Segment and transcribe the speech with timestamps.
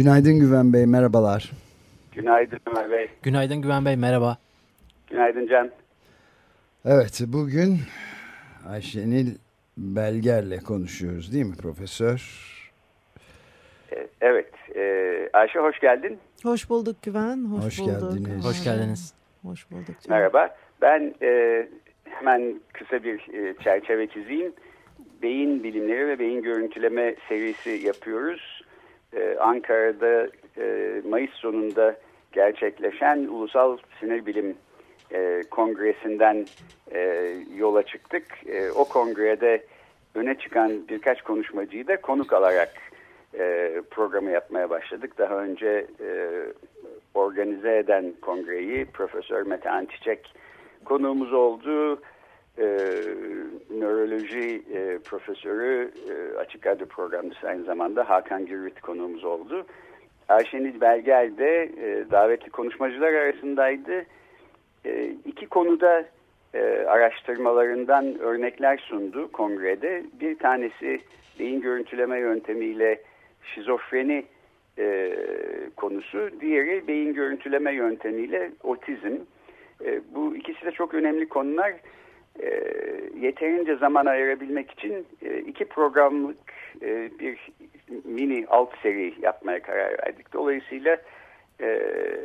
[0.00, 1.50] Günaydın Güven Bey, merhabalar.
[2.12, 3.08] Günaydın Ömer Bey.
[3.22, 4.38] Günaydın Güven Bey, merhaba.
[5.10, 5.70] Günaydın Can.
[6.84, 7.78] Evet, bugün
[8.68, 9.26] Ayşenil
[9.76, 12.20] Belger'le konuşuyoruz değil mi profesör?
[13.92, 16.18] Ee, evet, ee, Ayşe hoş geldin.
[16.42, 18.12] Hoş bulduk Güven, hoş, Hoş bulduk.
[18.12, 18.44] geldiniz.
[18.44, 19.14] Hoş geldiniz.
[19.42, 19.86] Hoş bulduk.
[19.86, 20.08] canım.
[20.08, 20.56] Merhaba.
[20.82, 21.68] Ben e,
[22.04, 24.52] hemen kısa bir e, çerçeve çizeyim.
[25.22, 28.59] Beyin bilimleri ve beyin görüntüleme serisi yapıyoruz.
[29.16, 31.96] E, Ankara'da e, Mayıs sonunda
[32.32, 34.56] gerçekleşen Ulusal Sinir Bilim
[35.12, 36.46] e, Kongresi'nden
[36.92, 38.24] e, yola çıktık.
[38.46, 39.62] E, o kongrede
[40.14, 42.72] öne çıkan birkaç konuşmacıyı da konuk alarak
[43.38, 45.18] e, programı yapmaya başladık.
[45.18, 46.28] Daha önce e,
[47.14, 50.34] organize eden kongreyi Profesör Metehan Çiçek
[50.84, 52.02] konuğumuz oldu.
[52.58, 52.64] E,
[53.70, 59.66] nöroloji e, profesörü e, Açık Radyo programcısı aynı zamanda Hakan Gürvit konuğumuz oldu.
[60.28, 64.04] Ayşenil Belger de e, davetli konuşmacılar arasındaydı.
[64.84, 66.04] E, iki konuda
[66.54, 70.04] e, araştırmalarından örnekler sundu kongrede.
[70.20, 71.00] Bir tanesi
[71.38, 73.00] beyin görüntüleme yöntemiyle
[73.54, 74.24] şizofreni
[74.78, 75.12] e,
[75.76, 76.30] konusu.
[76.40, 79.16] Diğeri beyin görüntüleme yöntemiyle otizm.
[79.84, 81.72] E, bu ikisi de çok önemli konular.
[82.42, 82.50] E,
[83.20, 86.38] yeterince zaman ayırabilmek için e, iki programlık
[86.82, 87.50] e, bir
[88.04, 90.32] mini alt seri yapmaya karar verdik.
[90.32, 90.96] Dolayısıyla
[91.60, 91.80] e,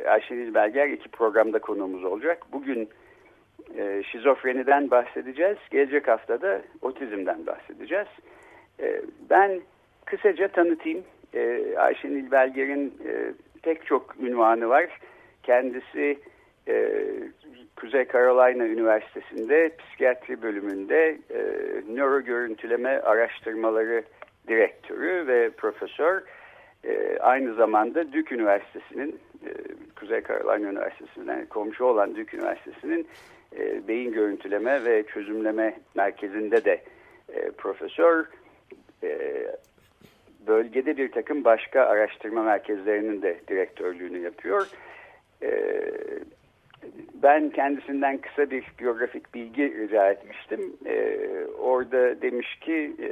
[0.08, 2.42] Ayşeniz Belger iki programda konuğumuz olacak.
[2.52, 2.88] Bugün
[3.78, 5.56] e, şizofreniden bahsedeceğiz.
[5.70, 8.08] Gelecek haftada otizmden bahsedeceğiz.
[8.80, 9.60] E, ben
[10.04, 11.04] kısaca tanıtayım.
[11.34, 15.00] E, Ayşenil Belger'in e, pek çok ünvanı var.
[15.42, 16.18] Kendisi
[16.68, 17.04] e,
[17.76, 21.40] Kuzey Carolina Üniversitesi'nde psikiyatri bölümünde e,
[21.94, 24.02] nöro görüntüleme araştırmaları
[24.48, 26.22] direktörü ve profesör.
[26.84, 29.50] E, aynı zamanda Duke Üniversitesi'nin, e,
[30.00, 33.08] Kuzey Carolina Üniversitesi'nden komşu olan Duke Üniversitesi'nin
[33.58, 36.82] e, beyin görüntüleme ve çözümleme merkezinde de
[37.34, 38.24] e, profesör.
[39.02, 39.18] E,
[40.46, 44.68] bölgede bir takım başka araştırma merkezlerinin de direktörlüğünü yapıyor.
[45.42, 45.50] E,
[47.22, 50.72] ben kendisinden kısa bir biyografik bilgi rica etmiştim.
[50.86, 51.18] E,
[51.58, 53.10] orada demiş ki e,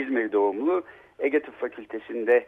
[0.00, 0.82] İzmir doğumlu
[1.18, 2.46] Ege Tıp Fakültesi'nde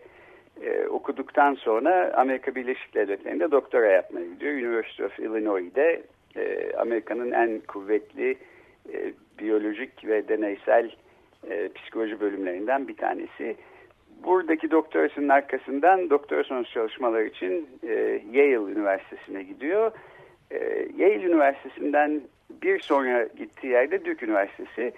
[0.63, 4.53] e, okuduktan sonra Amerika Birleşik Devletleri'nde doktora yapmaya gidiyor.
[4.53, 6.03] University of Illinois'de
[6.37, 8.37] e, Amerika'nın en kuvvetli
[8.93, 10.91] e, biyolojik ve deneysel
[11.51, 13.57] e, psikoloji bölümlerinden bir tanesi.
[14.25, 19.93] Buradaki doktorasının arkasından doktora sonuç çalışmaları için e, Yale Üniversitesi'ne gidiyor.
[20.55, 22.21] E, Yale Üniversitesi'nden
[22.63, 24.93] bir sonra gittiği yerde Duke Üniversitesi.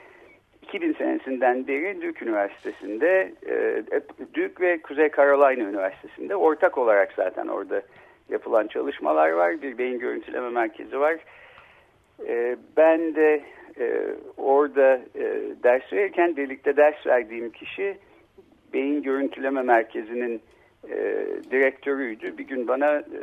[0.63, 3.83] 2000 senesinden beri Duke Üniversitesi'nde, e,
[4.35, 7.83] Duke ve Kuzey Carolina Üniversitesi'nde ortak olarak zaten orada
[8.29, 9.63] yapılan çalışmalar var.
[9.63, 11.17] Bir beyin görüntüleme merkezi var.
[12.27, 13.43] E, ben de
[13.81, 17.97] e, orada e, ders verirken birlikte ders verdiğim kişi
[18.73, 20.43] beyin görüntüleme merkezinin
[20.91, 22.39] e, direktörüydü.
[22.39, 23.21] Bir gün bana e,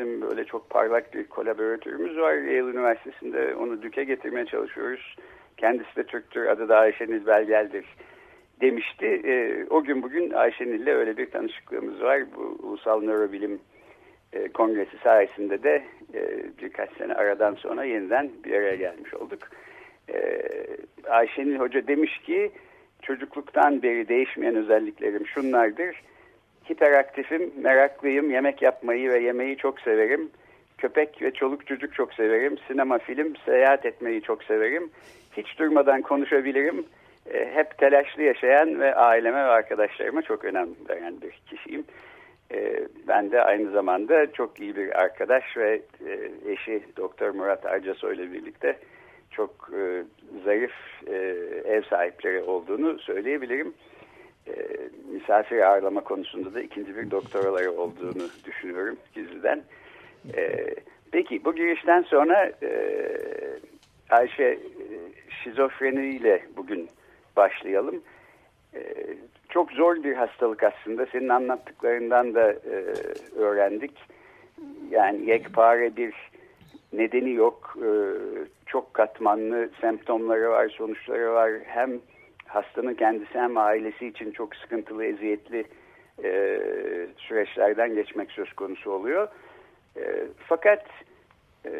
[0.00, 2.34] bizim böyle çok parlak bir kolaboratörümüz var.
[2.34, 5.16] Yale Üniversitesi'nde onu Duke'e getirmeye çalışıyoruz.
[5.56, 7.84] Kendisi de Türktür, adı da Ayşeniz Belgel'dir
[8.60, 9.06] demişti.
[9.06, 12.22] E, o gün bugün Ayşenil'le öyle bir tanışıklığımız var.
[12.36, 13.60] Bu Ulusal Nörobilim
[14.32, 15.82] e, Kongresi sayesinde de
[16.14, 19.38] e, birkaç sene aradan sonra yeniden bir araya gelmiş olduk.
[20.12, 20.42] E,
[21.08, 22.50] Ayşenil Hoca demiş ki
[23.02, 26.02] çocukluktan beri değişmeyen özelliklerim şunlardır.
[26.70, 30.30] Hiperaktifim, meraklıyım, yemek yapmayı ve yemeği çok severim.
[30.78, 32.58] Köpek ve çoluk çocuk çok severim.
[32.68, 34.90] Sinema, film, seyahat etmeyi çok severim.
[35.36, 36.84] Hiç durmadan konuşabilirim.
[37.34, 41.84] E, hep telaşlı yaşayan ve aileme ve arkadaşlarıma çok önem veren bir kişiyim.
[42.54, 48.14] E, ben de aynı zamanda çok iyi bir arkadaş ve e, eşi Doktor Murat Arcasoy
[48.14, 48.78] ile birlikte
[49.30, 49.70] çok
[50.44, 50.72] zarif
[51.64, 53.74] ev sahipleri olduğunu söyleyebilirim.
[54.48, 54.52] E,
[55.12, 59.62] misafir ağırlama konusunda da ikinci bir doktoraları olduğunu düşünüyorum gizliden.
[60.36, 60.66] E,
[61.12, 62.70] peki bu girişten sonra e,
[64.10, 64.58] Ayşe e,
[65.44, 66.88] şizofreniyle bugün
[67.36, 68.02] başlayalım.
[68.74, 68.80] E,
[69.48, 71.06] çok zor bir hastalık aslında.
[71.06, 72.94] Senin anlattıklarından da e,
[73.36, 73.92] öğrendik.
[74.90, 76.14] Yani yekpare bir
[76.92, 77.76] nedeni yok.
[77.76, 77.88] E,
[78.66, 81.50] çok katmanlı semptomları var, sonuçları var.
[81.64, 81.90] Hem
[82.50, 85.64] hastanın kendisi hem ailesi için çok sıkıntılı, eziyetli
[86.24, 86.60] e,
[87.16, 89.28] süreçlerden geçmek söz konusu oluyor.
[89.96, 90.02] E,
[90.48, 90.86] fakat
[91.66, 91.70] e,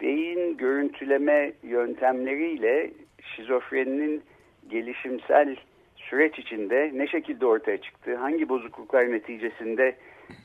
[0.00, 2.90] beyin görüntüleme yöntemleriyle
[3.36, 4.22] şizofreninin
[4.68, 5.56] gelişimsel
[5.96, 9.96] süreç içinde ne şekilde ortaya çıktığı, hangi bozukluklar neticesinde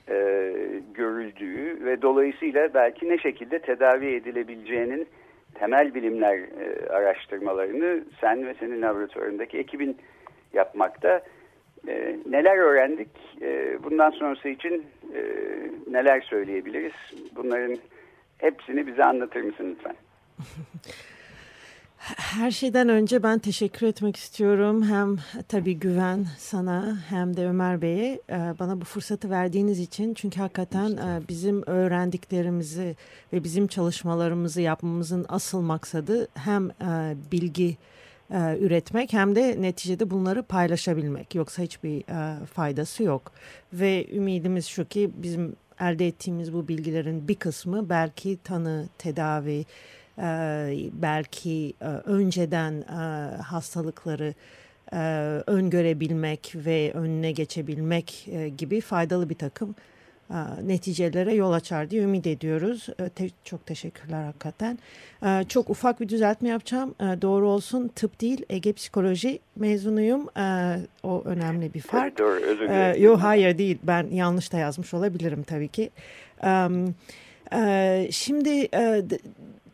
[0.10, 0.16] e,
[0.94, 5.08] görüldüğü ve dolayısıyla belki ne şekilde tedavi edilebileceğinin
[5.54, 9.98] temel bilimler e, araştırmalarını sen ve senin laboratuvarındaki ekibin
[10.54, 11.22] yapmakta.
[11.88, 13.10] E, neler öğrendik?
[13.42, 14.86] E, bundan sonrası için
[15.92, 16.94] neler söyleyebiliriz?
[17.36, 17.78] Bunların
[18.38, 19.96] hepsini bize anlatır mısın lütfen?
[22.00, 24.84] Her şeyden önce ben teşekkür etmek istiyorum.
[24.84, 25.18] Hem
[25.48, 30.14] tabii güven sana hem de Ömer Bey'e e, bana bu fırsatı verdiğiniz için.
[30.14, 32.96] Çünkü hakikaten e, bizim öğrendiklerimizi
[33.34, 37.78] ve bizim çalışmalarımızı yapmamızın asıl maksadı hem e, bilgi
[38.60, 41.36] üretmek hem de neticede bunları paylaşabilmek.
[41.36, 42.04] Yoksa hiçbir
[42.46, 43.32] faydası yok.
[43.74, 49.66] Ve ümidimiz şu ki bizim elde ettiğimiz bu bilgilerin bir kısmı belki tanı, tedavi,
[50.94, 51.74] belki
[52.06, 52.82] önceden
[53.42, 54.34] hastalıkları
[55.48, 59.76] öngörebilmek ve önüne geçebilmek gibi faydalı bir takım
[60.64, 62.88] neticelere yol açar diye ümit ediyoruz.
[63.16, 64.80] Te çok teşekkürler hakikaten.
[65.48, 66.96] Çok ufak bir düzeltme yapacağım.
[67.00, 70.28] Doğru olsun tıp değil Ege Psikoloji mezunuyum.
[71.04, 72.20] O önemli bir fark.
[72.20, 73.04] Doğru özür dilerim.
[73.04, 75.90] Yok hayır değil ben yanlış da yazmış olabilirim tabii ki.
[78.12, 78.70] Şimdi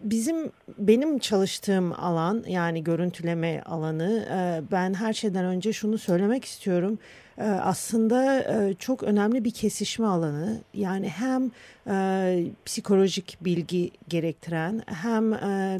[0.01, 4.25] bizim benim çalıştığım alan yani görüntüleme alanı
[4.71, 6.99] ben her şeyden önce şunu söylemek istiyorum.
[7.61, 8.45] Aslında
[8.79, 10.61] çok önemli bir kesişme alanı.
[10.73, 11.51] Yani hem
[12.65, 15.31] psikolojik bilgi gerektiren hem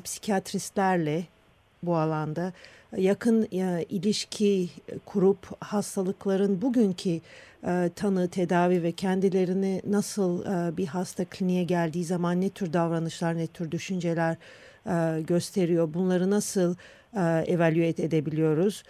[0.01, 1.23] psikiyatristlerle
[1.83, 2.53] bu alanda
[2.97, 3.47] yakın
[3.89, 4.69] ilişki
[5.05, 7.19] kurup hastalıkların bugünkü
[7.65, 13.37] e, tanı, tedavi ve kendilerini nasıl e, bir hasta kliniğe geldiği zaman ne tür davranışlar,
[13.37, 14.37] ne tür düşünceler
[14.85, 16.75] e, gösteriyor, bunları nasıl
[17.47, 18.83] evaluate edebiliyoruz,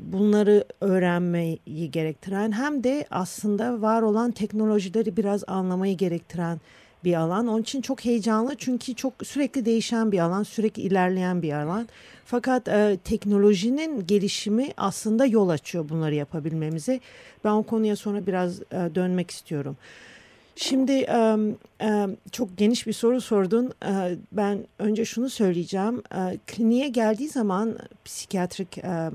[0.00, 6.60] bunları öğrenmeyi gerektiren hem de aslında var olan teknolojileri biraz anlamayı gerektiren
[7.04, 7.46] bir alan.
[7.46, 11.88] Onun için çok heyecanlı çünkü çok sürekli değişen bir alan, sürekli ilerleyen bir alan.
[12.24, 17.00] Fakat e, teknolojinin gelişimi aslında yol açıyor bunları yapabilmemize.
[17.44, 18.64] Ben o konuya sonra biraz e,
[18.94, 19.76] dönmek istiyorum.
[20.56, 21.36] Şimdi e,
[21.80, 23.72] e, çok geniş bir soru sordun.
[23.84, 26.02] E, ben önce şunu söyleyeceğim.
[26.14, 29.10] E, kliniğe geldiği zaman psikiyatrik e,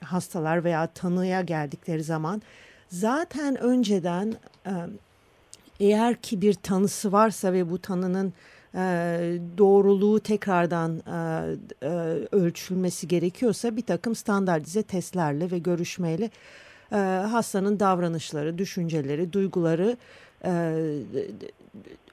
[0.00, 2.42] hastalar veya tanıya geldikleri zaman
[2.88, 4.34] zaten önceden
[4.66, 4.72] e,
[5.80, 8.32] eğer ki bir tanısı varsa ve bu tanının
[8.74, 8.80] e,
[9.58, 11.88] doğruluğu tekrardan e, e,
[12.32, 16.30] ölçülmesi gerekiyorsa bir takım standartize testlerle ve görüşmeyle
[16.92, 16.96] e,
[17.30, 19.96] hastanın davranışları, düşünceleri, duyguları
[20.44, 20.74] e,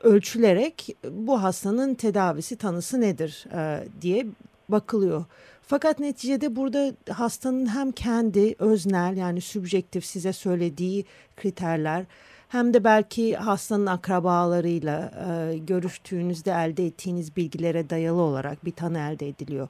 [0.03, 4.25] ölçülerek bu hastanın tedavisi tanısı nedir e, diye
[4.69, 5.25] bakılıyor.
[5.61, 11.05] Fakat neticede burada hastanın hem kendi öznel yani subjektif size söylediği
[11.37, 12.05] kriterler
[12.47, 19.27] hem de belki hastanın akrabalarıyla e, görüştüğünüzde elde ettiğiniz bilgilere dayalı olarak bir tanı elde
[19.27, 19.67] ediliyor.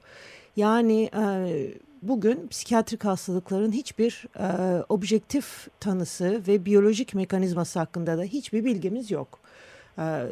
[0.56, 1.24] Yani e,
[2.02, 9.38] bugün psikiyatrik hastalıkların hiçbir e, objektif tanısı ve biyolojik mekanizması hakkında da hiçbir bilgimiz yok.
[9.98, 10.22] E,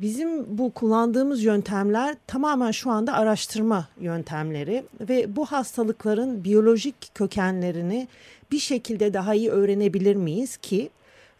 [0.00, 8.08] bizim bu kullandığımız yöntemler tamamen şu anda araştırma yöntemleri ve bu hastalıkların biyolojik kökenlerini
[8.52, 10.90] bir şekilde daha iyi öğrenebilir miyiz ki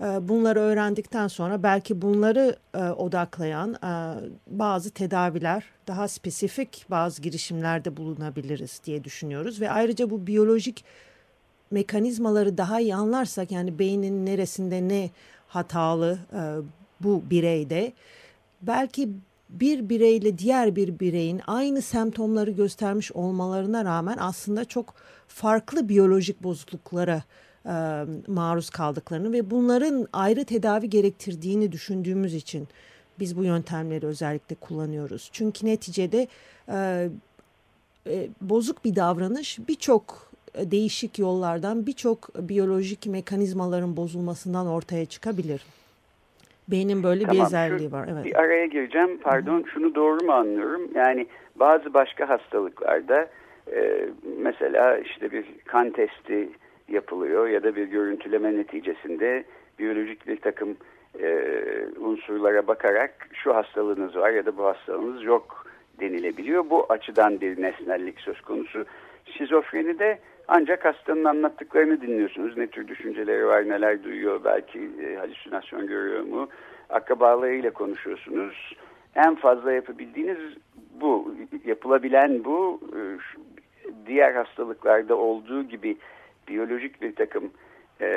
[0.00, 4.14] bunları öğrendikten sonra belki bunları e, odaklayan e,
[4.46, 9.60] bazı tedaviler, daha spesifik bazı girişimlerde bulunabiliriz diye düşünüyoruz.
[9.60, 10.84] Ve ayrıca bu biyolojik
[11.70, 15.10] mekanizmaları daha iyi anlarsak yani beynin neresinde ne
[15.48, 16.40] hatalı e,
[17.00, 17.92] bu bireyde
[18.62, 19.08] belki
[19.48, 24.94] bir bireyle diğer bir bireyin aynı semptomları göstermiş olmalarına rağmen aslında çok
[25.28, 27.22] farklı biyolojik bozukluklara
[27.66, 27.74] e,
[28.26, 32.68] maruz kaldıklarını ve bunların ayrı tedavi gerektirdiğini düşündüğümüz için
[33.18, 35.30] biz bu yöntemleri özellikle kullanıyoruz.
[35.32, 36.26] Çünkü neticede
[36.68, 37.08] e,
[38.06, 45.66] e, bozuk bir davranış birçok değişik yollardan birçok biyolojik mekanizmaların bozulmasından ortaya çıkabilir.
[46.68, 48.08] Beynin böyle tamam, bir özelliği var.
[48.12, 48.24] Evet.
[48.24, 49.20] Bir araya gireceğim.
[49.22, 49.68] Pardon Hı.
[49.68, 50.90] şunu doğru mu anlıyorum?
[50.94, 53.28] Yani bazı başka hastalıklarda
[53.72, 56.48] e, mesela işte bir kan testi
[56.88, 59.44] yapılıyor ya da bir görüntüleme neticesinde
[59.78, 60.76] biyolojik bir takım
[61.20, 61.28] e,
[62.00, 65.66] unsurlara bakarak şu hastalığınız var ya da bu hastalığınız yok
[66.00, 66.70] denilebiliyor.
[66.70, 68.84] Bu açıdan bir nesnellik söz konusu.
[69.24, 72.56] Şizofrenide ancak hastanın anlattıklarını dinliyorsunuz.
[72.56, 76.48] Ne tür düşünceleri var, neler duyuyor, belki e, halüsinasyon görüyor mu?
[76.90, 78.76] Akrabalarıyla konuşuyorsunuz.
[79.14, 80.38] En fazla yapabildiğiniz
[81.00, 81.34] bu.
[81.64, 82.80] Yapılabilen bu.
[82.96, 83.00] E,
[84.06, 85.96] diğer hastalıklarda olduğu gibi
[86.48, 87.50] biyolojik bir takım
[88.00, 88.08] e,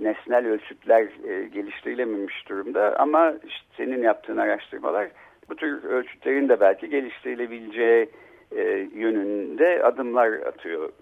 [0.00, 2.96] nesnel ölçütler e, geliştirilememiş durumda.
[2.98, 5.08] Ama işte senin yaptığın araştırmalar
[5.48, 8.08] bu tür ölçütlerin de belki geliştirilebileceği
[8.56, 10.92] e, yönünde adımlar atıyor.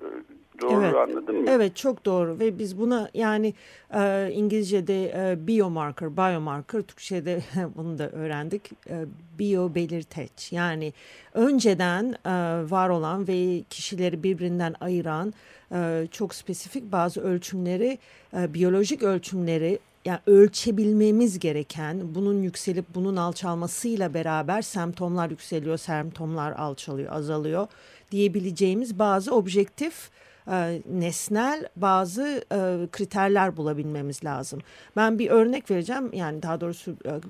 [0.61, 0.95] Doğru evet.
[0.95, 1.47] anladın mı?
[1.51, 3.55] Evet çok doğru ve biz buna yani
[3.95, 7.43] e, İngilizce'de e, biomarker, biomarker, Türkçe'de
[7.77, 8.71] bunu da öğrendik.
[8.91, 9.05] E,
[9.39, 10.93] bio belirteç yani
[11.35, 12.31] önceden e,
[12.71, 15.35] var olan ve kişileri birbirinden ayıran
[15.73, 17.99] e, çok spesifik bazı ölçümleri,
[18.37, 27.13] e, biyolojik ölçümleri yani ölçebilmemiz gereken bunun yükselip bunun alçalmasıyla beraber semptomlar yükseliyor, semptomlar alçalıyor,
[27.13, 27.67] azalıyor
[28.11, 30.11] diyebileceğimiz bazı objektif
[30.51, 34.61] e, nesnel bazı e, kriterler bulabilmemiz lazım.
[34.97, 37.21] Ben bir örnek vereceğim yani daha doğrusu e,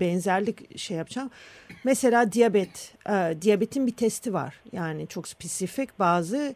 [0.00, 1.30] benzerlik şey yapacağım.
[1.84, 2.94] Mesela diyabet,
[3.42, 4.60] diyabetin bir testi var.
[4.72, 6.54] Yani çok spesifik bazı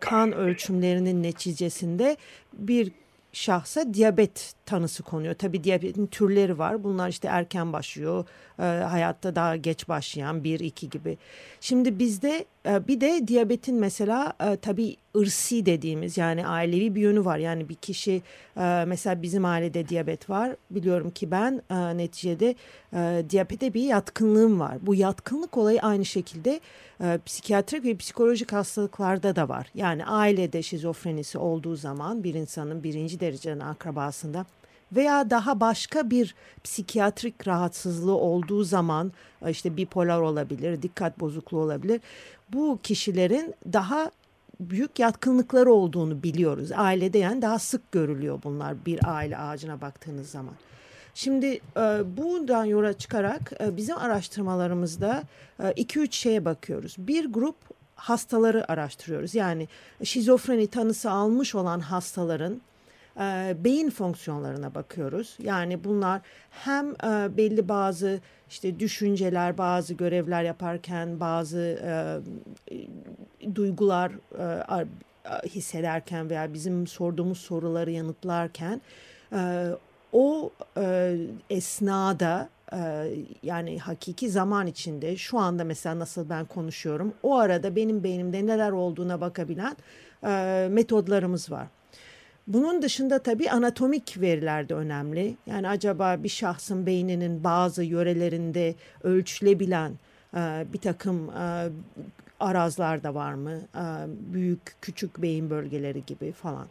[0.00, 2.16] kan ölçümlerinin neticesinde
[2.52, 2.92] bir
[3.32, 5.34] şahsa diyabet tanısı konuyor.
[5.34, 6.84] Tabii diyabetin türleri var.
[6.84, 8.24] Bunlar işte erken başlıyor,
[8.56, 11.18] hayatta daha geç başlayan bir iki gibi.
[11.60, 17.38] Şimdi bizde bir de diyabetin mesela e, tabii ırsi dediğimiz yani ailevi bir yönü var.
[17.38, 18.22] Yani bir kişi
[18.56, 20.56] e, mesela bizim ailede diyabet var.
[20.70, 22.54] Biliyorum ki ben e, neticede
[23.30, 24.78] diyabete bir yatkınlığım var.
[24.82, 26.60] Bu yatkınlık olayı aynı şekilde
[27.26, 29.70] psikiyatrik ve psikolojik hastalıklarda da var.
[29.74, 34.46] Yani ailede şizofrenisi olduğu zaman bir insanın birinci dereceden akrabasında
[34.92, 39.12] veya daha başka bir psikiyatrik rahatsızlığı olduğu zaman
[39.46, 42.00] e, işte bipolar olabilir, dikkat bozukluğu olabilir.
[42.52, 44.10] Bu kişilerin daha
[44.60, 46.72] büyük yatkınlıkları olduğunu biliyoruz.
[46.74, 50.54] Ailede yani daha sık görülüyor bunlar bir aile ağacına baktığınız zaman.
[51.14, 55.22] Şimdi e, buradan yola çıkarak e, bizim araştırmalarımızda
[55.60, 56.96] 2-3 şeye bakıyoruz.
[56.98, 57.56] Bir grup
[57.94, 59.34] hastaları araştırıyoruz.
[59.34, 59.68] Yani
[60.04, 62.60] şizofreni tanısı almış olan hastaların
[63.20, 65.36] e, beyin fonksiyonlarına bakıyoruz.
[65.42, 71.60] Yani bunlar hem e, belli bazı işte düşünceler, bazı görevler yaparken, bazı
[72.70, 74.86] e, duygular e,
[75.48, 78.80] hissederken veya bizim sorduğumuz soruları yanıtlarken
[79.32, 79.70] e,
[80.12, 81.16] o e,
[81.50, 82.78] esnada e,
[83.42, 88.70] yani hakiki zaman içinde şu anda mesela nasıl ben konuşuyorum o arada benim beynimde neler
[88.70, 89.76] olduğuna bakabilen
[90.24, 91.66] e, metodlarımız var.
[92.46, 95.36] Bunun dışında tabii anatomik veriler de önemli.
[95.46, 99.92] Yani acaba bir şahsın beyninin bazı yörelerinde ölçülebilen
[100.36, 101.68] e, bir takım e,
[102.40, 103.60] arazlar da var mı?
[103.74, 103.84] E,
[104.32, 106.66] büyük, küçük beyin bölgeleri gibi falan.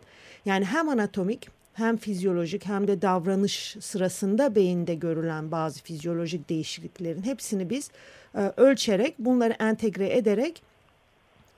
[0.46, 7.70] Yani hem anatomik hem fizyolojik hem de davranış sırasında beyinde görülen bazı fizyolojik değişikliklerin hepsini
[7.70, 7.92] biz
[8.58, 10.64] ölçerek bunları entegre ederek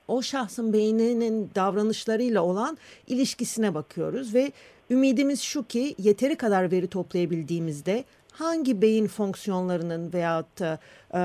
[0.08, 4.52] o şahsın beyninin davranışlarıyla olan ilişkisine bakıyoruz ve
[4.90, 10.78] ümidimiz şu ki yeteri kadar veri toplayabildiğimizde hangi beyin fonksiyonlarının veyahut da
[11.14, 11.20] e,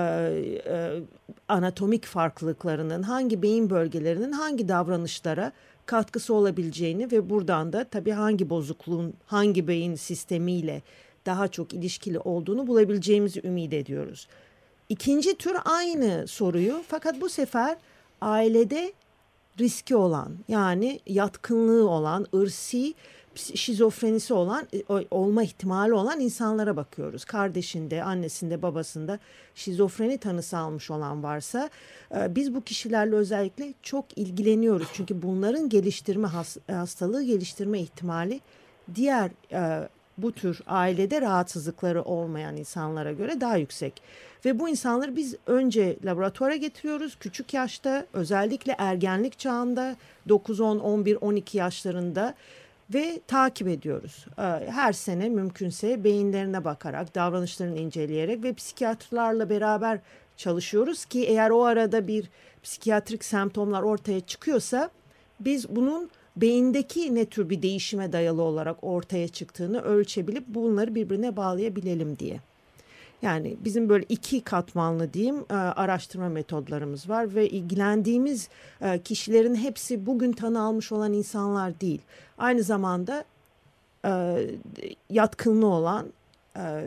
[0.66, 1.00] e,
[1.48, 5.52] anatomik farklılıklarının hangi beyin bölgelerinin hangi davranışlara
[5.86, 10.82] katkısı olabileceğini ve buradan da tabii hangi bozukluğun hangi beyin sistemiyle
[11.26, 14.28] daha çok ilişkili olduğunu bulabileceğimizi ümit ediyoruz.
[14.90, 17.78] İkinci tür aynı soruyu fakat bu sefer
[18.22, 18.94] ailede
[19.60, 22.94] riski olan yani yatkınlığı olan, ırsi
[23.36, 27.26] şizofrenisi olan e, olma ihtimali olan insanlara bakıyoruz.
[27.26, 29.20] Kardeşinde, annesinde, babasında
[29.56, 31.70] şizofreni tanısı almış olan varsa
[32.16, 34.88] e, biz bu kişilerle özellikle çok ilgileniyoruz.
[34.94, 36.28] Çünkü bunların geliştirme
[36.68, 38.42] hastalığı geliştirme ihtimali
[38.96, 39.90] diğer e,
[40.22, 44.02] bu tür ailede rahatsızlıkları olmayan insanlara göre daha yüksek.
[44.46, 47.16] Ve bu insanları biz önce laboratuvara getiriyoruz.
[47.20, 49.96] Küçük yaşta özellikle ergenlik çağında
[50.30, 52.34] 9, 10, 11, 12 yaşlarında
[52.94, 54.26] ve takip ediyoruz.
[54.38, 60.00] Ee, her sene mümkünse beyinlerine bakarak, davranışlarını inceleyerek ve psikiyatrlarla beraber
[60.38, 62.30] çalışıyoruz ki eğer o arada bir
[62.64, 64.90] psikiyatrik semptomlar ortaya çıkıyorsa
[65.40, 72.20] biz bunun beyindeki ne tür bir değişime dayalı olarak ortaya çıktığını ölçebilip bunları birbirine bağlayabilelim
[72.20, 72.40] diye.
[73.22, 78.50] Yani bizim böyle iki katmanlı diyeyim e, araştırma metodlarımız var ve ilgilendiğimiz
[78.82, 82.02] e, kişilerin hepsi bugün tanı almış olan insanlar değil.
[82.38, 83.26] Aynı zamanda
[84.06, 84.38] e,
[85.10, 86.08] yatkınlığı olan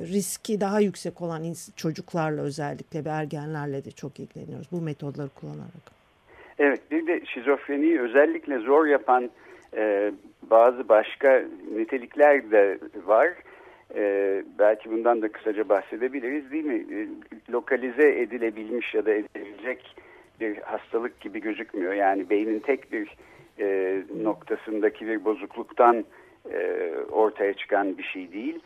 [0.09, 5.95] riski daha yüksek olan çocuklarla özellikle ve ergenlerle de çok ilgileniyoruz bu metodları kullanarak.
[6.59, 9.31] Evet bir de şizofreniyi özellikle zor yapan
[10.51, 11.45] bazı başka
[11.75, 13.29] nitelikler de var.
[13.95, 16.87] Ee, belki bundan da kısaca bahsedebiliriz değil mi?
[16.93, 17.09] Ee,
[17.53, 19.97] lokalize edilebilmiş ya da edilecek
[20.41, 21.93] bir hastalık gibi gözükmüyor.
[21.93, 23.17] Yani beynin tek bir
[23.61, 26.05] e, noktasındaki bir bozukluktan
[26.53, 28.59] e, ortaya çıkan bir şey değil.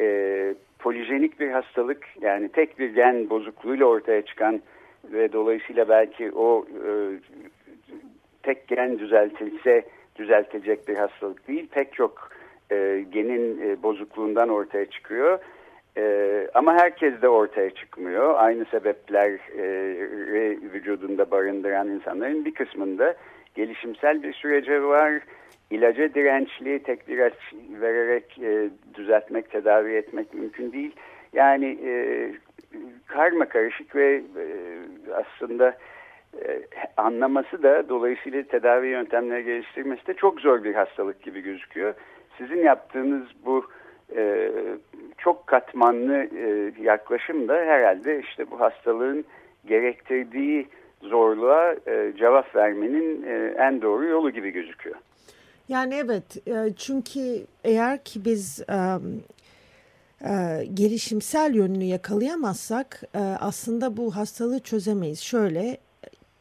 [0.00, 4.60] E, polijenik bir hastalık yani tek bir gen bozukluğuyla ortaya çıkan
[5.04, 6.90] ve dolayısıyla belki o e,
[8.42, 9.82] tek gen düzeltilse
[10.16, 11.68] düzeltecek bir hastalık değil.
[11.72, 12.30] Pek çok
[12.72, 15.38] e, genin e, bozukluğundan ortaya çıkıyor.
[15.96, 18.34] E, ama herkes de ortaya çıkmıyor.
[18.36, 19.64] Aynı sebepler e,
[20.72, 23.14] vücudunda barındıran insanların bir kısmında
[23.54, 25.20] gelişimsel bir sürece var.
[25.70, 27.18] İlaca dirençli, tek bir
[27.80, 30.96] vererek e, düzeltmek, tedavi etmek mümkün değil.
[31.32, 31.92] Yani e,
[33.10, 34.44] karma karışık ve e,
[35.14, 35.76] aslında
[36.44, 36.60] e,
[36.96, 41.94] anlaması da dolayısıyla tedavi yöntemleri geliştirmesi de çok zor bir hastalık gibi gözüküyor
[42.40, 43.64] sizin yaptığınız bu
[44.16, 44.50] e,
[45.18, 49.24] çok katmanlı e, yaklaşım da herhalde işte bu hastalığın
[49.66, 50.68] gerektirdiği
[51.02, 54.96] zorluğa e, cevap vermenin e, en doğru yolu gibi gözüküyor.
[55.68, 57.20] Yani evet e, çünkü
[57.64, 58.64] eğer ki biz
[60.24, 65.20] e, gelişimsel yönünü yakalayamazsak e, aslında bu hastalığı çözemeyiz.
[65.20, 65.78] Şöyle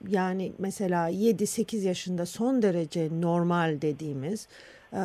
[0.08, 4.48] yani mesela 7-8 yaşında son derece normal dediğimiz
[4.94, 5.02] e,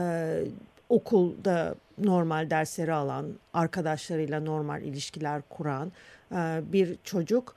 [0.88, 5.92] okulda normal dersleri alan, arkadaşlarıyla normal ilişkiler kuran
[6.32, 7.54] e, bir çocuk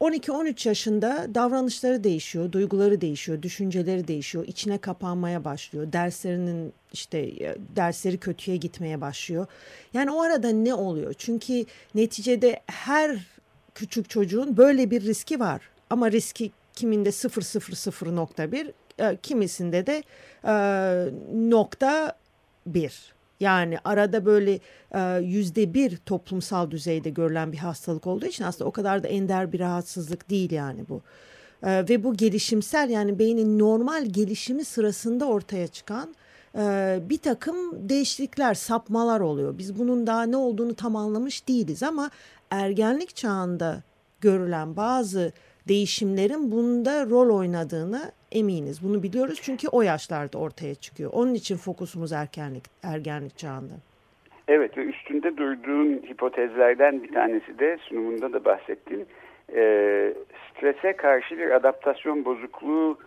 [0.00, 5.92] 12-13 yaşında davranışları değişiyor, duyguları değişiyor, düşünceleri değişiyor, içine kapanmaya başlıyor.
[5.92, 9.46] Derslerinin işte e, dersleri kötüye gitmeye başlıyor.
[9.94, 11.14] Yani o arada ne oluyor?
[11.18, 13.26] Çünkü neticede her
[13.74, 15.60] küçük çocuğun böyle bir riski var.
[15.90, 20.02] Ama riski kiminde 0.0.1, e, kimisinde de
[21.34, 22.18] nokta
[22.66, 23.17] bir.
[23.40, 24.60] Yani arada böyle
[24.94, 29.52] e, yüzde bir toplumsal düzeyde görülen bir hastalık olduğu için aslında o kadar da ender
[29.52, 31.02] bir rahatsızlık değil yani bu.
[31.62, 36.14] E, ve bu gelişimsel yani beynin normal gelişimi sırasında ortaya çıkan
[36.58, 39.58] e, bir takım değişiklikler, sapmalar oluyor.
[39.58, 42.10] Biz bunun daha ne olduğunu tam anlamış değiliz ama
[42.50, 43.82] ergenlik çağında
[44.20, 45.32] görülen bazı
[45.68, 48.84] değişimlerin bunda rol oynadığını eminiz.
[48.84, 51.10] Bunu biliyoruz çünkü o yaşlarda ortaya çıkıyor.
[51.12, 53.74] Onun için fokusumuz erkenlik, ergenlik çağında.
[54.48, 59.06] Evet ve üstünde durduğun hipotezlerden bir tanesi de sunumunda da bahsettin.
[59.54, 59.62] E,
[60.50, 62.98] strese karşı bir adaptasyon bozukluğu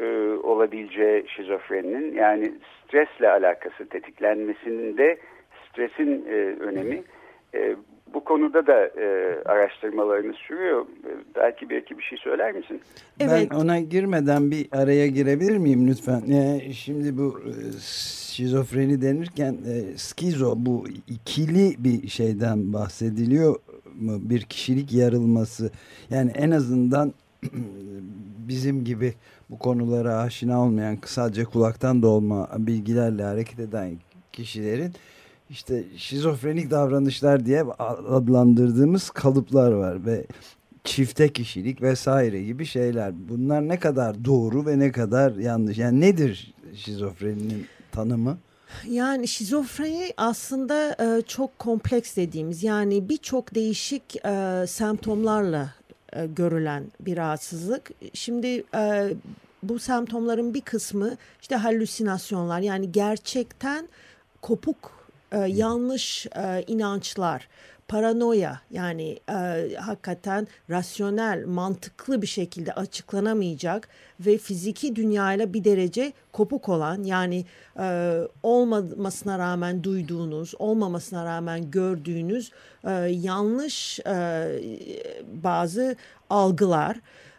[0.00, 0.04] e,
[0.42, 2.52] olabileceği şizofreninin yani
[2.84, 5.18] stresle alakası tetiklenmesinde
[5.68, 7.02] stresin e, önemi.
[7.54, 7.76] E,
[8.14, 10.86] bu konuda da e, araştırmalarını sürüyor.
[11.34, 12.80] Belki belki bir şey söyler misin?
[13.20, 13.50] Evet.
[13.50, 16.22] Ben ona girmeden bir araya girebilir miyim lütfen?
[16.30, 17.52] E, şimdi bu e,
[18.32, 23.56] şizofreni denirken e, skizo bu ikili bir şeyden bahsediliyor
[23.94, 24.18] mu?
[24.20, 25.70] Bir kişilik yarılması.
[26.10, 27.12] Yani en azından
[28.48, 29.14] bizim gibi
[29.50, 33.90] bu konulara aşina olmayan sadece kulaktan dolma bilgilerle hareket eden
[34.32, 34.92] kişilerin
[35.50, 40.26] işte şizofrenik davranışlar diye adlandırdığımız kalıplar var ve
[40.84, 43.28] çifte kişilik vesaire gibi şeyler.
[43.28, 45.78] Bunlar ne kadar doğru ve ne kadar yanlış?
[45.78, 48.38] Yani nedir şizofreninin tanımı?
[48.88, 55.74] Yani şizofreni aslında e, çok kompleks dediğimiz yani birçok değişik e, semptomlarla
[56.12, 57.90] e, görülen bir rahatsızlık.
[58.14, 59.12] Şimdi e,
[59.62, 63.88] bu semptomların bir kısmı işte halüsinasyonlar yani gerçekten
[64.42, 64.95] kopuk
[65.36, 67.48] e, yanlış e, inançlar,
[67.88, 69.34] paranoya yani e,
[69.76, 73.88] hakikaten rasyonel, mantıklı bir şekilde açıklanamayacak
[74.20, 77.44] ve fiziki dünyayla bir derece kopuk olan yani
[77.78, 82.50] e, olmamasına rağmen duyduğunuz, olmamasına rağmen gördüğünüz
[82.84, 84.46] e, yanlış e,
[85.32, 85.96] bazı
[86.30, 86.96] algılar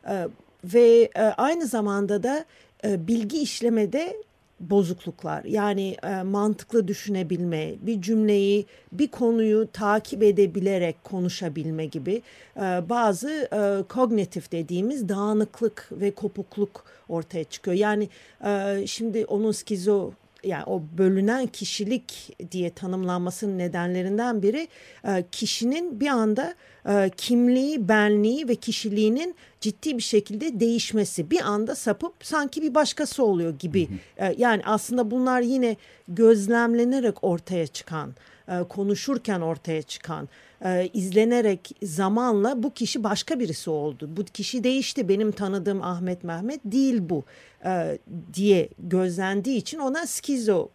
[0.09, 0.27] e,
[0.63, 2.45] ve e, aynı zamanda da
[2.85, 4.26] e, bilgi işlemede
[4.59, 12.21] bozukluklar yani e, mantıklı düşünebilme, bir cümleyi, bir konuyu takip edebilerek konuşabilme gibi
[12.57, 17.77] e, bazı e, kognitif dediğimiz dağınıklık ve kopukluk ortaya çıkıyor.
[17.77, 18.09] Yani
[18.45, 20.11] e, şimdi onun skizo
[20.47, 24.67] yani o bölünen kişilik diye tanımlanmasının nedenlerinden biri
[25.07, 26.55] e, kişinin bir anda
[26.89, 31.31] e, kimliği, benliği ve kişiliğinin ciddi bir şekilde değişmesi.
[31.31, 33.87] Bir anda sapıp sanki bir başkası oluyor gibi.
[34.17, 35.75] E, yani aslında bunlar yine
[36.07, 38.15] gözlemlenerek ortaya çıkan,
[38.47, 40.29] e, konuşurken ortaya çıkan,
[40.65, 44.09] e, izlenerek zamanla bu kişi başka birisi oldu.
[44.17, 45.09] Bu kişi değişti.
[45.09, 47.23] Benim tanıdığım Ahmet Mehmet değil bu
[47.65, 47.97] e,
[48.33, 50.69] diye gözlendiği için ona skizo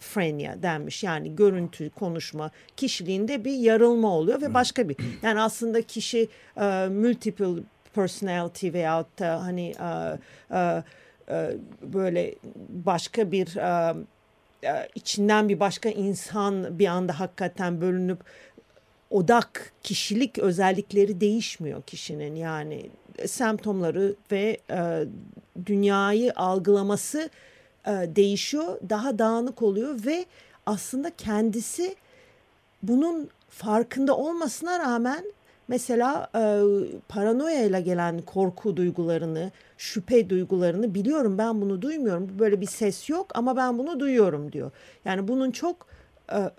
[0.00, 1.02] frenia denmiş.
[1.04, 4.96] Yani görüntü, konuşma, kişiliğinde bir yarılma oluyor ve başka bir.
[5.22, 7.62] Yani aslında kişi e, multiple
[7.94, 10.18] personality veyahut da hani e,
[10.56, 10.82] e,
[11.28, 12.34] e, böyle
[12.68, 13.94] başka bir e,
[14.64, 18.20] e, içinden bir başka insan bir anda hakikaten bölünüp
[19.10, 22.90] odak kişilik özellikleri değişmiyor kişinin yani
[23.26, 25.04] semptomları ve e,
[25.66, 27.30] dünyayı algılaması
[27.86, 30.26] e, değişiyor daha dağınık oluyor ve
[30.66, 31.96] aslında kendisi
[32.82, 35.32] bunun farkında olmasına rağmen
[35.68, 36.62] mesela e,
[37.08, 42.38] paranoya gelen korku duygularını, şüphe duygularını biliyorum ben bunu duymuyorum.
[42.38, 44.70] Böyle bir ses yok ama ben bunu duyuyorum diyor.
[45.04, 45.86] Yani bunun çok
[46.32, 46.50] e,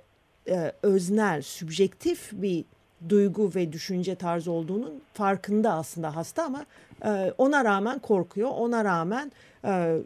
[0.50, 2.66] e, öznel, sübjektif bir
[3.10, 6.66] duygu ve düşünce tarzı olduğunun farkında aslında hasta ama
[7.06, 9.32] e, ona rağmen korkuyor, ona rağmen
[9.66, 9.98] e,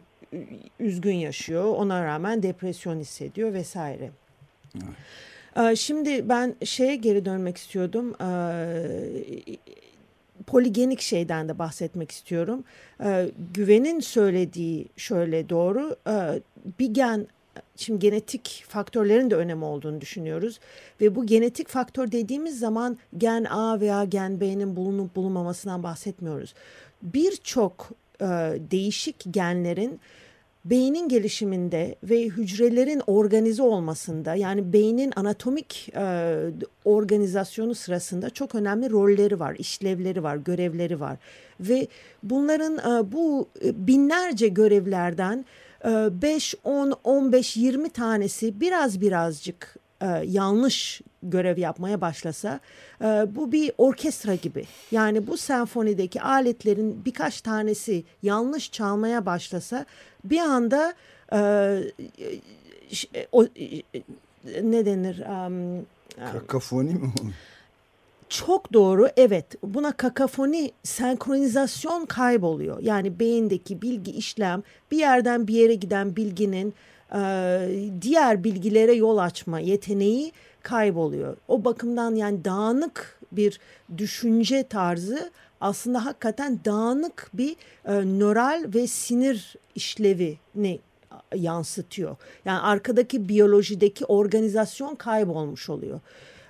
[0.80, 4.10] üzgün yaşıyor, ona rağmen depresyon hissediyor vesaire.
[4.76, 5.78] Evet.
[5.78, 8.14] Şimdi ben şeye geri dönmek istiyordum.
[10.46, 12.64] Poligenik şeyden de bahsetmek istiyorum.
[13.54, 15.96] Güven'in söylediği şöyle doğru.
[16.78, 17.26] Bir gen
[17.82, 20.60] şimdi genetik faktörlerin de önemi olduğunu düşünüyoruz.
[21.00, 26.54] Ve bu genetik faktör dediğimiz zaman gen A veya gen B'nin bulunup bulunmamasından bahsetmiyoruz.
[27.02, 27.90] Birçok
[28.20, 28.26] e,
[28.70, 30.00] değişik genlerin
[30.64, 36.36] beynin gelişiminde ve hücrelerin organize olmasında yani beynin anatomik e,
[36.84, 41.16] organizasyonu sırasında çok önemli rolleri var, işlevleri var, görevleri var
[41.60, 41.86] ve
[42.22, 45.44] bunların e, bu binlerce görevlerden
[45.84, 52.60] 5, 10, 15, 20 tanesi biraz birazcık e, yanlış görev yapmaya başlasa
[53.00, 54.64] e, bu bir orkestra gibi.
[54.90, 59.86] Yani bu senfonideki aletlerin birkaç tanesi yanlış çalmaya başlasa
[60.24, 60.94] bir anda
[61.32, 61.38] e,
[64.62, 65.22] ne denir?
[65.46, 65.86] Um,
[66.32, 67.32] Kakafoni mi olur?
[68.32, 72.78] Çok doğru evet buna kakafoni senkronizasyon kayboluyor.
[72.82, 76.74] Yani beyindeki bilgi işlem bir yerden bir yere giden bilginin
[77.14, 77.20] e,
[78.02, 81.36] diğer bilgilere yol açma yeteneği kayboluyor.
[81.48, 83.60] O bakımdan yani dağınık bir
[83.98, 90.80] düşünce tarzı aslında hakikaten dağınık bir e, nöral ve sinir işlevini
[91.34, 92.16] yansıtıyor.
[92.44, 96.00] Yani arkadaki biyolojideki organizasyon kaybolmuş oluyor.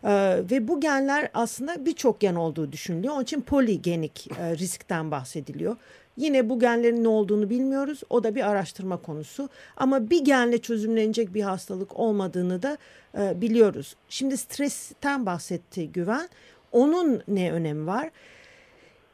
[0.05, 3.15] Ee, ve bu genler aslında birçok gen olduğu düşünülüyor.
[3.15, 5.77] Onun için poligenik e, riskten bahsediliyor.
[6.17, 8.03] Yine bu genlerin ne olduğunu bilmiyoruz.
[8.11, 9.49] O da bir araştırma konusu.
[9.77, 12.79] Ama bir genle çözümlenecek bir hastalık olmadığını da
[13.19, 13.97] e, biliyoruz.
[14.09, 16.29] Şimdi stresten bahsetti Güven.
[16.73, 18.11] Onun ne önemi var?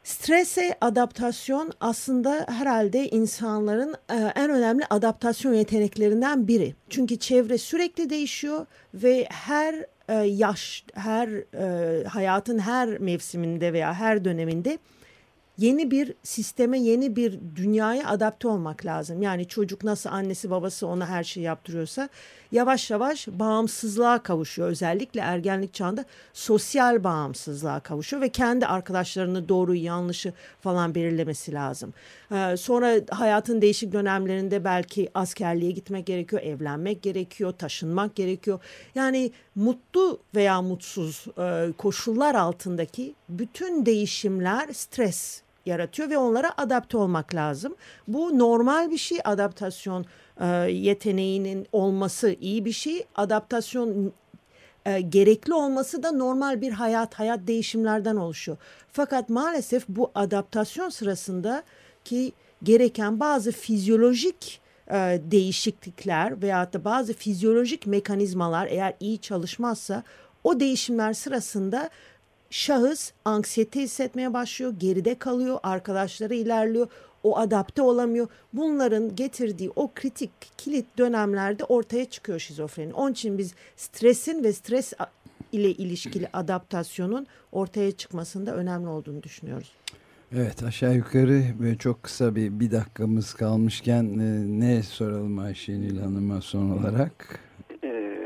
[0.03, 6.75] Strese adaptasyon aslında herhalde insanların e, en önemli adaptasyon yeteneklerinden biri.
[6.89, 14.25] Çünkü çevre sürekli değişiyor ve her e, yaş, her e, hayatın her mevsiminde veya her
[14.25, 14.77] döneminde
[15.57, 19.21] yeni bir sisteme, yeni bir dünyaya adapte olmak lazım.
[19.21, 22.09] Yani çocuk nasıl annesi babası ona her şeyi yaptırıyorsa
[22.51, 24.67] yavaş yavaş bağımsızlığa kavuşuyor.
[24.69, 31.93] Özellikle ergenlik çağında sosyal bağımsızlığa kavuşuyor ve kendi arkadaşlarını doğru yanlışı falan belirlemesi lazım.
[32.31, 38.59] Ee, sonra hayatın değişik dönemlerinde belki askerliğe gitmek gerekiyor, evlenmek gerekiyor, taşınmak gerekiyor.
[38.95, 47.35] Yani mutlu veya mutsuz e, koşullar altındaki bütün değişimler stres yaratıyor ve onlara adapte olmak
[47.35, 47.75] lazım.
[48.07, 50.05] Bu normal bir şey adaptasyon
[50.39, 53.05] e, yeteneğinin olması iyi bir şey.
[53.15, 54.13] Adaptasyon
[54.85, 58.57] e, gerekli olması da normal bir hayat, hayat değişimlerden oluşuyor.
[58.91, 61.63] Fakat maalesef bu adaptasyon sırasında
[62.05, 62.31] ki
[62.63, 70.03] gereken bazı fizyolojik e, değişiklikler veya da bazı fizyolojik mekanizmalar eğer iyi çalışmazsa
[70.43, 71.89] o değişimler sırasında
[72.49, 76.87] şahıs anksiyete hissetmeye başlıyor, geride kalıyor, arkadaşları ilerliyor,
[77.23, 78.27] o adapte olamıyor.
[78.53, 82.93] Bunların getirdiği o kritik kilit dönemlerde ortaya çıkıyor şizofreni.
[82.93, 84.93] Onun için biz stresin ve stres
[85.51, 89.71] ile ilişkili adaptasyonun ortaya çıkmasında önemli olduğunu düşünüyoruz.
[90.35, 96.41] Evet aşağı yukarı böyle çok kısa bir bir dakikamız kalmışken e, ne soralım Ayşenil Hanım'a
[96.41, 97.39] son olarak?
[97.83, 98.23] E,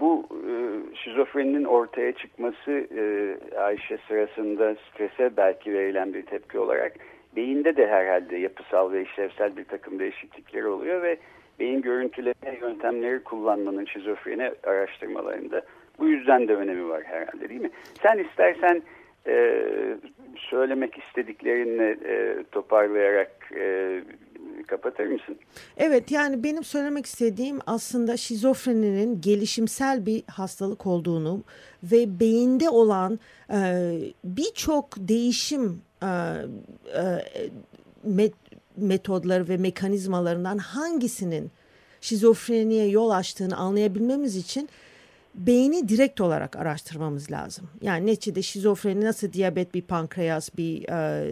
[0.00, 0.52] bu e,
[0.96, 6.92] şizofreninin ortaya çıkması e, Ayşe sırasında strese belki verilen bir tepki olarak
[7.36, 11.16] beyinde de herhalde yapısal ve işlevsel bir takım değişiklikler oluyor ve
[11.58, 15.62] beyin görüntüleme yöntemleri kullanmanın şizofreni araştırmalarında
[15.98, 17.70] bu yüzden de önemi var herhalde değil mi?
[18.02, 18.82] Sen istersen
[19.26, 19.62] e,
[20.36, 24.00] söylemek istediklerini e, toparlayarak e,
[24.66, 25.36] kapatır mısın?
[25.76, 31.42] Evet yani benim söylemek istediğim aslında şizofreninin gelişimsel bir hastalık olduğunu
[31.82, 33.20] ve beyinde olan
[33.52, 33.92] e,
[34.24, 37.24] birçok değişim e, e,
[38.04, 38.32] met,
[38.76, 41.50] metodları ve mekanizmalarından hangisinin
[42.00, 44.68] şizofreniye yol açtığını anlayabilmemiz için
[45.34, 47.68] beyni direkt olarak araştırmamız lazım.
[47.82, 51.26] Yani neticede şizofreni nasıl diyabet bir pankreas bir e,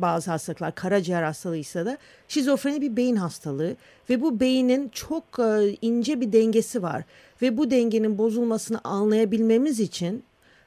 [0.00, 3.76] bazı hastalıklar karaciğer hastalığıysa da şizofreni bir beyin hastalığı
[4.10, 7.04] ve bu beynin çok e, ince bir dengesi var
[7.42, 10.24] ve bu dengenin bozulmasını anlayabilmemiz için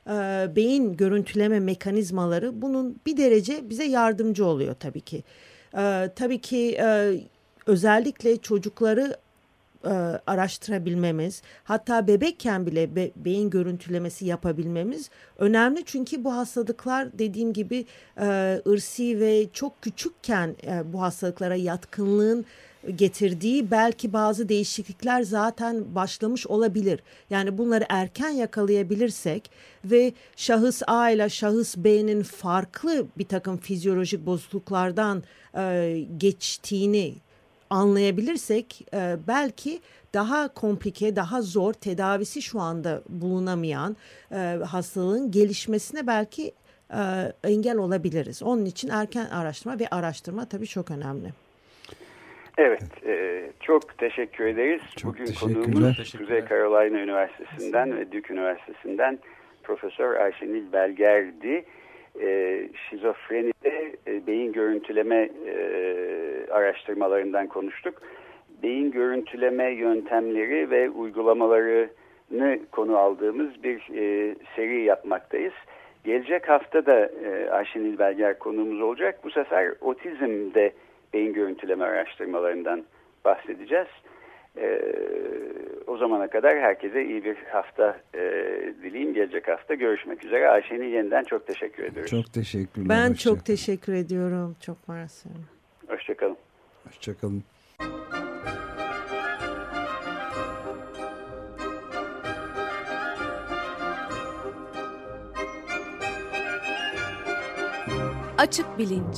[0.08, 0.12] e,
[0.56, 5.24] beyin görüntüleme mekanizmaları bunun bir derece bize yardımcı oluyor tabii ki.
[5.78, 7.20] E, tabii ki e,
[7.66, 9.18] özellikle çocukları
[9.86, 9.90] e,
[10.28, 17.86] araştırabilmemiz hatta bebekken bile be, beyin görüntülemesi yapabilmemiz önemli çünkü bu hastalıklar dediğim gibi
[18.22, 22.46] e, ırsi ve çok küçükken e, bu hastalıklara yatkınlığın
[22.96, 27.00] getirdiği belki bazı değişiklikler zaten başlamış olabilir.
[27.30, 29.52] Yani bunları erken yakalayabilirsek
[29.86, 35.24] ve şahıs A ile şahıs B'nin farklı bir takım fizyolojik bozukluklardan
[35.58, 37.16] e, geçtiğini
[37.74, 39.80] anlayabilirsek e, belki
[40.14, 43.98] daha komplike, daha zor tedavisi şu anda bulunamayan
[44.32, 44.36] e,
[44.72, 46.52] hastalığın gelişmesine belki
[46.92, 47.02] e,
[47.44, 48.44] engel olabiliriz.
[48.44, 51.30] Onun için erken araştırma ve araştırma tabii çok önemli.
[52.58, 54.82] Evet, e, çok teşekkür ederiz.
[54.98, 55.66] Çok Bugün teşekkürler.
[55.66, 59.20] konuğumuz Kuzey Carolina Üniversitesi'nden ve Duke Üniversitesi'nden
[59.64, 61.66] Profesör Ayşenil Belger'di.
[62.22, 65.56] E, şizofrenide e, beyin görüntüleme e,
[66.52, 68.02] araştırmalarından konuştuk.
[68.64, 75.54] Beyin görüntüleme yöntemleri ve uygulamalarını konu aldığımız bir e, seri yapmaktayız.
[76.04, 79.20] Gelecek hafta da e, Ayşenil Belger konuğumuz olacak.
[79.24, 80.74] Bu sefer otizmde
[81.14, 82.84] beyin görüntüleme araştırmalarından
[83.26, 83.88] bahsedeceğiz.
[84.58, 84.82] Ee,
[85.88, 88.20] o zamana kadar herkese iyi bir hafta e,
[88.84, 89.14] dileyim.
[89.14, 90.50] Gelecek hafta görüşmek üzere.
[90.50, 92.12] Ayşe'nin yeniden çok teşekkür ediyoruz.
[92.12, 92.90] Çok teşekkürler.
[92.90, 93.44] Ben Hoşça çok kalın.
[93.46, 94.56] teşekkür ediyorum.
[94.60, 95.30] Çok mersi.
[95.88, 96.38] Hoşçakalın.
[96.88, 97.44] Hoşçakalın.
[108.38, 109.18] Açık bilinç.